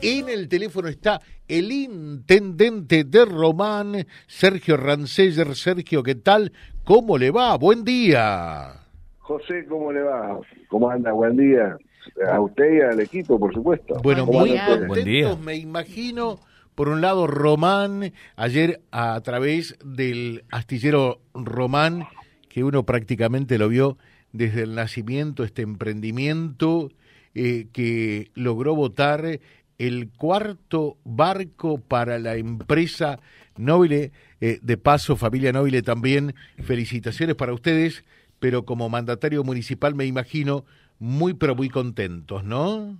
[0.00, 5.56] En el teléfono está el intendente de Román, Sergio Ranceller.
[5.56, 6.52] Sergio, ¿qué tal?
[6.84, 7.56] ¿Cómo le va?
[7.56, 8.74] Buen día.
[9.18, 10.38] José, ¿cómo le va?
[10.68, 11.12] ¿Cómo anda?
[11.12, 11.76] Buen día.
[12.30, 13.94] A usted y al equipo, por supuesto.
[14.02, 14.86] Bueno, ¿Cómo muy usted?
[14.86, 16.38] contentos, me imagino.
[16.74, 22.06] Por un lado, Román, ayer a través del astillero Román,
[22.48, 23.98] que uno prácticamente lo vio
[24.32, 26.90] desde el nacimiento, este emprendimiento
[27.34, 29.40] eh, que logró votar
[29.78, 33.20] el cuarto barco para la empresa
[33.56, 34.10] Nobile.
[34.40, 38.04] Eh, de paso, familia Nobile también, felicitaciones para ustedes,
[38.38, 40.64] pero como mandatario municipal me imagino
[41.00, 42.96] muy, pero muy contentos, ¿no?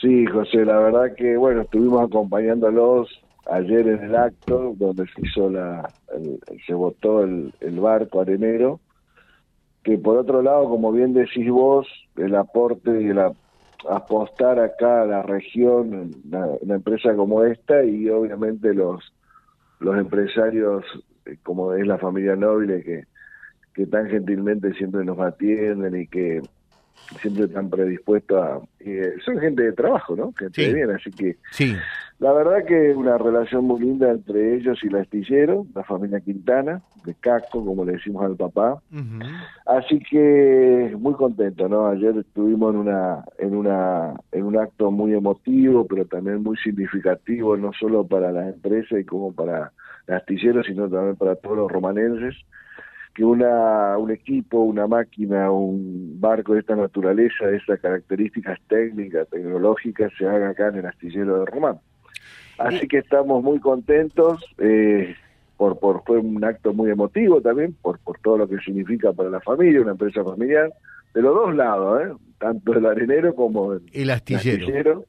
[0.00, 3.08] Sí, José, la verdad que, bueno, estuvimos acompañándolos
[3.50, 8.80] ayer en el acto donde se hizo la, el- se votó el, el barco arenero,
[9.82, 13.32] que por otro lado, como bien decís vos, el aporte y el a-
[13.90, 19.12] apostar acá a la región, una, una empresa como esta y obviamente los,
[19.80, 20.84] los empresarios
[21.26, 23.04] eh, como es la familia Nobile que,
[23.74, 26.42] que tan gentilmente siempre nos atienden y que
[27.20, 28.60] siempre están predispuestos a...
[28.80, 30.32] eh, son gente de trabajo, ¿no?
[30.38, 30.72] Gente Sí.
[30.72, 31.76] bien, así que Sí,
[32.24, 36.80] la verdad que una relación muy linda entre ellos y el astillero, la familia Quintana,
[37.04, 38.80] de Casco, como le decimos al papá.
[39.66, 41.86] Así que muy contento, ¿no?
[41.86, 47.58] Ayer estuvimos en una en una en un acto muy emotivo, pero también muy significativo,
[47.58, 49.72] no solo para las empresas y como para
[50.06, 52.34] el astillero, sino también para todos los romanenses,
[53.14, 59.28] que una un equipo, una máquina, un barco de esta naturaleza, de estas características técnicas,
[59.28, 61.80] tecnológicas, se haga acá en el astillero de Román.
[62.58, 64.44] Así que estamos muy contentos.
[64.58, 65.14] Eh,
[65.56, 69.30] por, por fue un acto muy emotivo también por por todo lo que significa para
[69.30, 70.72] la familia una empresa familiar
[71.14, 72.12] de los dos lados ¿eh?
[72.38, 75.04] tanto el arenero como el, el astillero.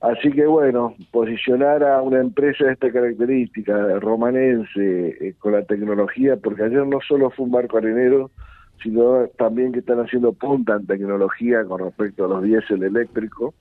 [0.00, 6.36] así que bueno posicionar a una empresa de esta característica romanense eh, con la tecnología
[6.36, 8.30] porque ayer no solo fue un barco arenero
[8.82, 13.54] sino también que están haciendo punta en tecnología con respecto a los diésel eléctricos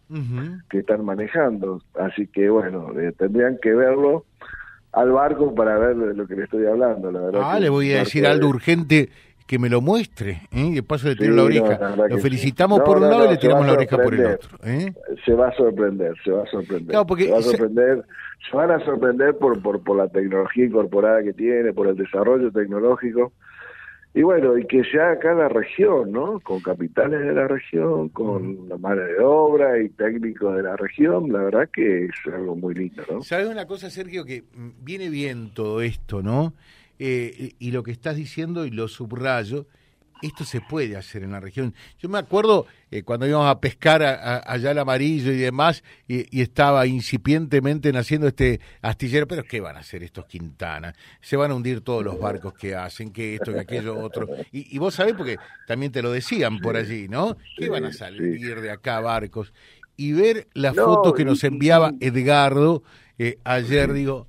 [0.69, 1.81] que están manejando.
[2.00, 4.25] Así que bueno, eh, tendrían que verlo
[4.94, 7.11] al barco para ver de lo que le estoy hablando.
[7.11, 9.09] La verdad Ah, le voy a decir algo urgente
[9.45, 10.73] que me lo muestre, ¿eh?
[10.73, 11.95] de paso le tiro Sí, la no, oreja.
[11.95, 12.84] la lo felicitamos sí.
[12.85, 14.57] por un no, lado y le tiramos la oreja por el otro.
[14.66, 14.94] ¿eh?
[15.25, 16.89] Se va a sorprender, se va a sorprender.
[16.89, 18.03] Claro, porque se va a se- sorprender,
[18.51, 22.51] se van a sorprender por, por, por la tecnología incorporada que tiene, por el desarrollo
[22.51, 23.31] tecnológico.
[24.13, 26.40] Y bueno, y que en la región, ¿no?
[26.40, 31.31] Con capitales de la región, con la mano de obra y técnicos de la región,
[31.31, 33.22] la verdad que es algo muy lindo, ¿no?
[33.22, 34.25] ¿Sabes una cosa, Sergio?
[34.25, 34.44] Que
[34.81, 36.53] viene bien todo esto, ¿no?
[36.97, 39.67] Eh, y lo que estás diciendo, y lo subrayo,
[40.22, 41.73] esto se puede hacer en la región.
[42.00, 45.83] Yo me acuerdo eh, cuando íbamos a pescar a- a- allá al amarillo y demás,
[46.07, 50.95] y, y estaba incipientemente naciendo este astillero, pero ¿qué van a hacer estos Quintana?
[51.22, 54.29] Se van a hundir todos los barcos que hacen, que esto, que aquello, otro.
[54.51, 57.38] Y, y vos sabés, porque también te lo decían por allí, ¿no?
[57.55, 59.53] ¿Qué sí, van a salir de acá barcos?
[59.95, 62.84] Y ver la No, foto que nos enviaba Edgardo
[63.17, 64.28] eh, ayer, digo,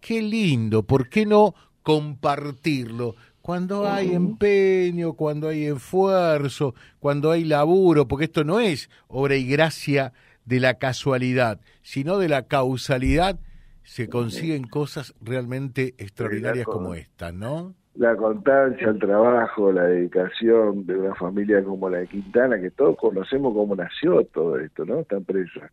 [0.00, 3.16] qué lindo, ¿por qué no compartirlo?
[3.48, 9.46] Cuando hay empeño, cuando hay esfuerzo, cuando hay laburo, porque esto no es obra y
[9.48, 10.12] gracia
[10.44, 13.38] de la casualidad, sino de la causalidad,
[13.84, 17.72] se consiguen cosas realmente extraordinarias con- como esta, ¿no?
[17.94, 22.98] la constancia, el trabajo, la dedicación de una familia como la de Quintana, que todos
[22.98, 25.00] conocemos cómo nació todo esto, ¿no?
[25.00, 25.72] Esta empresa.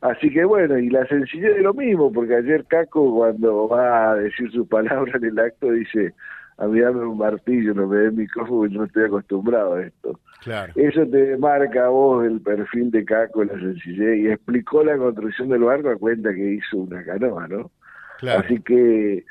[0.00, 4.14] Así que bueno, y la sencillez de lo mismo, porque ayer Caco cuando va a
[4.14, 6.14] decir su palabra en el acto dice,
[6.60, 9.82] a mí dame un martillo, no me dé el micrófono, yo no estoy acostumbrado a
[9.82, 10.20] esto.
[10.42, 10.72] Claro.
[10.76, 15.48] Eso te marca a vos el perfil de Caco, la sencillez, y explicó la construcción
[15.48, 17.70] del barco a cuenta que hizo una canoa, ¿no?
[18.18, 18.42] Claro.
[18.44, 19.24] Así que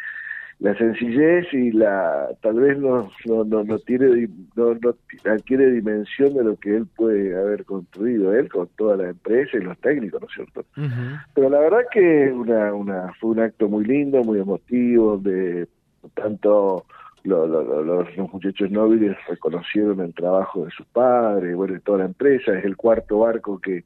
[0.57, 4.95] la sencillez y la tal vez no no no, no tiene no, no
[5.31, 9.61] adquiere dimensión de lo que él puede haber construido él con toda la empresa y
[9.61, 10.65] los técnicos, ¿no es cierto?
[10.75, 11.17] Ujú.
[11.33, 15.67] Pero la verdad que una, una fue un acto muy lindo, muy emotivo, donde
[16.15, 16.85] tanto
[17.23, 21.79] lo- lo- lo- los, los muchachos nobles reconocieron el trabajo de sus padres, bueno, y
[21.81, 23.83] toda la empresa, es el cuarto barco que,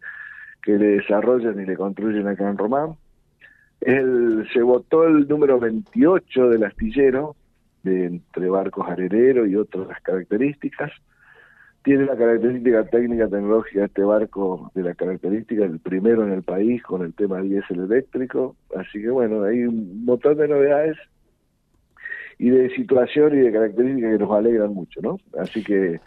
[0.62, 2.95] que le desarrollan y le construyen acá en Román.
[3.81, 7.35] El, se votó el número 28 del astillero,
[7.83, 10.91] de entre barcos areneros y otras características.
[11.83, 16.44] Tiene la característica técnica tecnológica de este barco, de la característica del primero en el
[16.44, 18.56] país con el tema diésel eléctrico.
[18.74, 20.95] Así que bueno, hay un montón de novedades
[22.38, 25.18] y de situación y de características que nos alegran mucho, ¿no?
[25.39, 26.00] Así que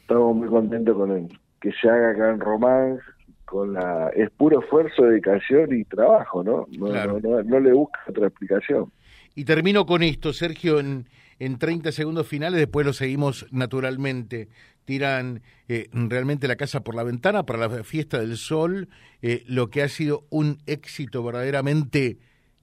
[0.00, 1.28] estamos muy contentos con el,
[1.60, 2.98] que se haga acá en Román,
[3.44, 6.66] con la es puro esfuerzo, dedicación y trabajo, ¿no?
[6.78, 8.92] No, no, le busca otra explicación.
[9.34, 11.06] Y termino con esto, Sergio, en,
[11.38, 14.48] en 30 segundos finales, después lo seguimos naturalmente.
[14.84, 18.88] Tiran eh, realmente la casa por la ventana para la fiesta del sol,
[19.22, 22.18] eh, lo que ha sido un éxito verdaderamente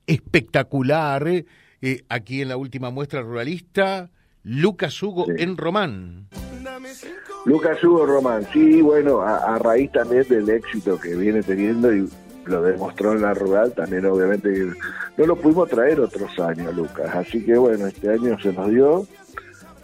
[0.07, 1.45] espectacular eh,
[2.10, 4.10] aquí en la última muestra ruralista,
[4.44, 6.28] Lucas Hugo en Román.
[7.46, 12.10] Lucas Hugo Román, sí, bueno, a, raíz también del éxito que viene teniendo y
[12.46, 14.74] lo demostró en la rural, también obviamente
[15.18, 17.14] no lo pudimos traer otros años, Lucas.
[17.14, 19.08] Así que bueno, este año se nos dio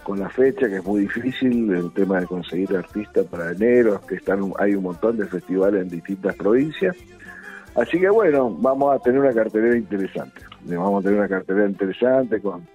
[0.03, 4.15] con la fecha que es muy difícil, el tema de conseguir artistas para enero, que
[4.15, 6.95] están hay un montón de festivales en distintas provincias.
[7.75, 10.41] Así que bueno, vamos a tener una cartelera interesante.
[10.65, 12.68] Vamos a tener una cartelera interesante con,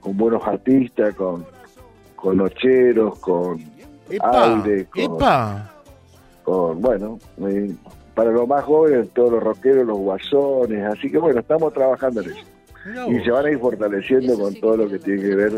[0.00, 1.44] con buenos artistas, con,
[2.16, 3.62] con nocheros, con
[4.08, 5.18] aire, con,
[6.42, 7.72] con bueno, eh,
[8.14, 12.30] para los más jóvenes, todos los rockeros, los guasones, así que bueno, estamos trabajando en
[12.30, 13.10] eso.
[13.10, 15.52] y se van a ir fortaleciendo con todo lo que tiene que ver.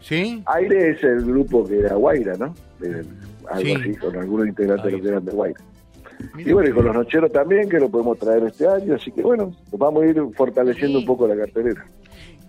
[0.00, 0.42] ¿Sí?
[0.46, 2.54] Aire es el grupo que era Guaira, ¿no?
[3.50, 5.60] algo así, con algunos integrantes que eran de Guaira.
[6.38, 9.22] Y bueno, y con los nocheros también, que lo podemos traer este año, así que
[9.22, 11.84] bueno, vamos a ir fortaleciendo un poco la cartelera.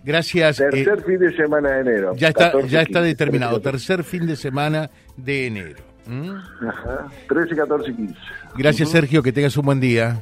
[0.04, 0.56] Gracias.
[0.56, 2.14] Tercer eh, fin de semana de enero.
[2.16, 5.82] Ya está, ya está determinado, tercer fin de semana de enero.
[6.06, 6.30] ¿Mm?
[6.66, 8.14] Ajá, 13, 14 y 15.
[8.56, 10.20] Gracias, Sergio, que tengas un buen día.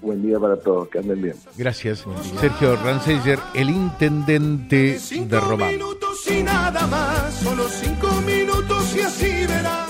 [0.00, 1.34] Buen día para todos, que anden bien.
[1.58, 2.06] Gracias.
[2.40, 5.66] Sergio Ranseyer, el intendente de Roma.
[5.66, 9.89] minutos y nada más, solo cinco minutos y así verás